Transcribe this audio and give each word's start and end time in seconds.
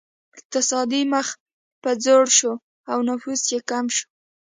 اقتصاد 0.35 0.91
مخ 1.11 1.27
په 1.81 1.89
ځوړ 2.03 2.25
شو 2.37 2.53
او 2.91 2.97
نفوس 3.07 3.41
کم 3.69 3.85
شو. 3.95 4.05